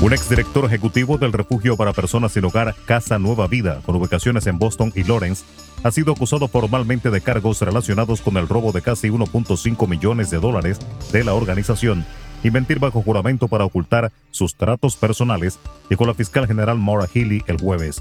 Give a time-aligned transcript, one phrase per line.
[0.00, 4.58] Un exdirector ejecutivo del refugio para personas sin hogar Casa Nueva Vida, con ubicaciones en
[4.58, 5.44] Boston y Lawrence,
[5.82, 10.38] ha sido acusado formalmente de cargos relacionados con el robo de casi 1.5 millones de
[10.38, 10.78] dólares
[11.12, 12.06] de la organización
[12.42, 17.44] y mentir bajo juramento para ocultar sus tratos personales, dijo la fiscal general Maura Healy
[17.46, 18.00] el jueves.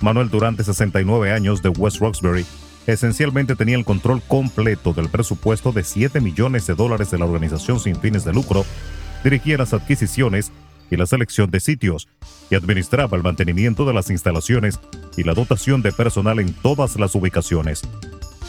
[0.00, 2.46] Manuel Durante, 69 años, de West Roxbury,
[2.86, 7.80] esencialmente tenía el control completo del presupuesto de 7 millones de dólares de la organización
[7.80, 8.64] sin fines de lucro,
[9.24, 10.52] dirigía las adquisiciones
[10.90, 12.08] y la selección de sitios,
[12.50, 14.78] y administraba el mantenimiento de las instalaciones
[15.16, 17.82] y la dotación de personal en todas las ubicaciones.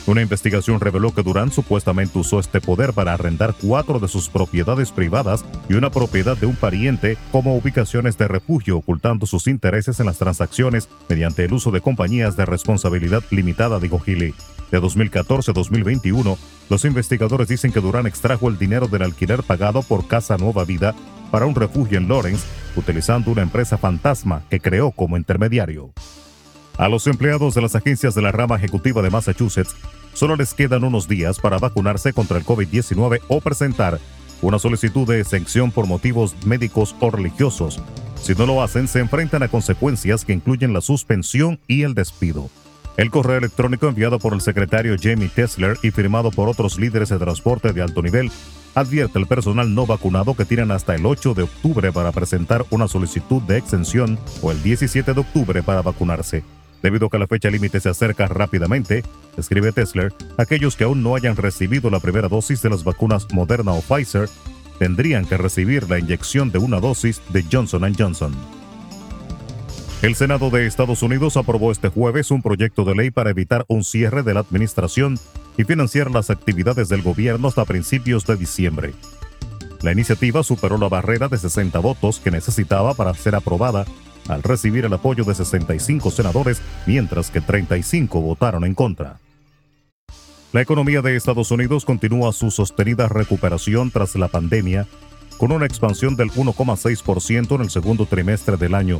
[0.07, 4.91] Una investigación reveló que Durán supuestamente usó este poder para arrendar cuatro de sus propiedades
[4.91, 10.07] privadas y una propiedad de un pariente como ubicaciones de refugio, ocultando sus intereses en
[10.07, 14.33] las transacciones mediante el uso de compañías de responsabilidad limitada, dijo Healy.
[14.71, 16.37] De 2014 a 2021,
[16.69, 20.95] los investigadores dicen que Durán extrajo el dinero del alquiler pagado por Casa Nueva Vida
[21.31, 25.91] para un refugio en Lawrence, utilizando una empresa fantasma que creó como intermediario.
[26.79, 29.75] A los empleados de las agencias de la rama ejecutiva de Massachusetts
[30.13, 33.99] solo les quedan unos días para vacunarse contra el COVID-19 o presentar
[34.41, 37.81] una solicitud de exención por motivos médicos o religiosos.
[38.15, 42.49] Si no lo hacen, se enfrentan a consecuencias que incluyen la suspensión y el despido.
[42.95, 47.19] El correo electrónico enviado por el secretario Jamie Tesler y firmado por otros líderes de
[47.19, 48.31] transporte de alto nivel
[48.73, 52.87] advierte al personal no vacunado que tienen hasta el 8 de octubre para presentar una
[52.87, 56.41] solicitud de exención o el 17 de octubre para vacunarse.
[56.81, 59.03] Debido a que la fecha límite se acerca rápidamente,
[59.37, 63.73] escribe Tesler, aquellos que aún no hayan recibido la primera dosis de las vacunas Moderna
[63.73, 64.29] o Pfizer
[64.77, 68.33] tendrían que recibir la inyección de una dosis de Johnson Johnson.
[70.01, 73.83] El Senado de Estados Unidos aprobó este jueves un proyecto de ley para evitar un
[73.83, 75.19] cierre de la administración
[75.57, 78.93] y financiar las actividades del gobierno hasta principios de diciembre.
[79.81, 83.85] La iniciativa superó la barrera de 60 votos que necesitaba para ser aprobada
[84.27, 89.19] al recibir el apoyo de 65 senadores, mientras que 35 votaron en contra.
[90.51, 94.87] La economía de Estados Unidos continúa su sostenida recuperación tras la pandemia,
[95.37, 98.97] con una expansión del 1,6% en el segundo trimestre del año,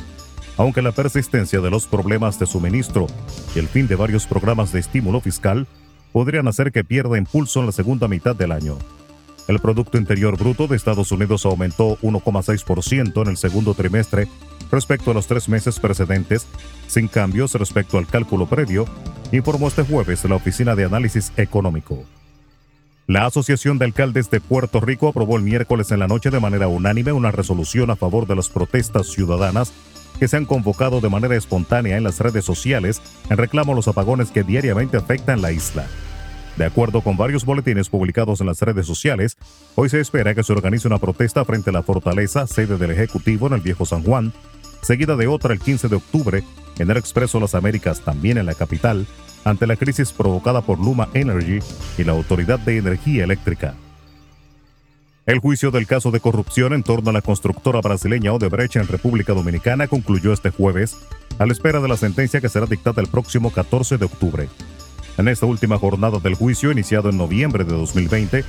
[0.57, 3.07] aunque la persistencia de los problemas de suministro
[3.55, 5.67] y el fin de varios programas de estímulo fiscal
[6.11, 8.77] podrían hacer que pierda impulso en la segunda mitad del año.
[9.47, 14.27] El Producto Interior Bruto de Estados Unidos aumentó 1,6% en el segundo trimestre
[14.71, 16.47] respecto a los tres meses precedentes,
[16.87, 18.85] sin cambios respecto al cálculo previo,
[19.31, 22.03] informó este jueves la Oficina de Análisis Económico.
[23.07, 26.67] La Asociación de Alcaldes de Puerto Rico aprobó el miércoles en la noche de manera
[26.67, 29.73] unánime una resolución a favor de las protestas ciudadanas
[30.19, 33.87] que se han convocado de manera espontánea en las redes sociales en reclamo a los
[33.87, 35.87] apagones que diariamente afectan la isla.
[36.57, 39.37] De acuerdo con varios boletines publicados en las redes sociales,
[39.75, 43.47] hoy se espera que se organice una protesta frente a la fortaleza, sede del Ejecutivo
[43.47, 44.33] en el Viejo San Juan,
[44.81, 46.43] seguida de otra el 15 de octubre
[46.77, 49.05] en el Expreso Las Américas, también en la capital,
[49.43, 51.59] ante la crisis provocada por Luma Energy
[51.97, 53.75] y la Autoridad de Energía Eléctrica.
[55.25, 59.33] El juicio del caso de corrupción en torno a la constructora brasileña Odebrecht en República
[59.33, 60.97] Dominicana concluyó este jueves,
[61.37, 64.49] a la espera de la sentencia que será dictada el próximo 14 de octubre.
[65.17, 68.43] En esta última jornada del juicio, iniciado en noviembre de 2020,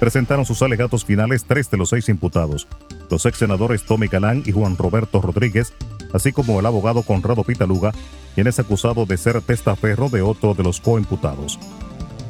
[0.00, 2.66] presentaron sus alegatos finales tres de los seis imputados,
[3.10, 5.72] los ex senadores Tommy Galán y Juan Roberto Rodríguez,
[6.12, 7.92] así como el abogado Conrado Pitaluga,
[8.34, 11.58] quien es acusado de ser testaferro de otro de los coimputados.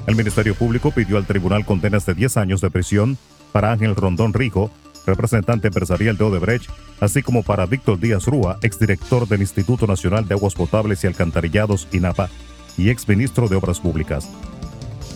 [0.07, 3.17] El Ministerio Público pidió al tribunal condenas de 10 años de prisión
[3.53, 4.71] para Ángel Rondón Rijo,
[5.07, 6.69] representante empresarial de Odebrecht,
[7.01, 11.89] así como para Víctor Díaz Rúa, exdirector del Instituto Nacional de Aguas Potables y Alcantarillados,
[11.93, 12.29] INAPA,
[12.77, 14.29] y exministro de Obras Públicas.